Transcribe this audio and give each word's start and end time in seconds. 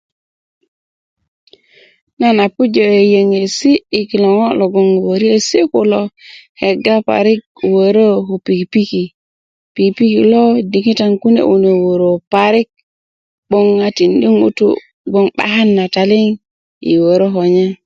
nan 2.19 2.37
a 2.45 2.47
pujö 2.55 2.83
yöyöŋesi' 2.95 3.83
yi 3.93 4.01
kilo 4.09 4.29
ŋo' 4.37 4.55
logoŋ 4.59 4.87
wöriesi' 5.05 5.69
kilo 5.73 6.01
kega 6.57 6.95
parik 7.07 7.43
wörö 7.73 8.07
ko 8.27 8.33
pikipiki 8.45 9.03
pikipiki 9.75 10.21
lo 10.33 10.41
kune 10.49 10.67
diŋitan 10.71 11.13
kune 11.21 11.41
wörö 11.85 12.09
parik 12.33 12.69
'boŋ 13.47 13.67
a 13.85 13.87
tindi' 13.97 14.35
ŋutu' 14.39 14.79
gboŋ 15.09 15.25
bakan 15.37 15.69
na 15.77 15.85
taliŋ 15.95 16.27
i 16.91 16.93
wörö 17.03 17.27
ko 17.35 17.43
nye 17.53 17.67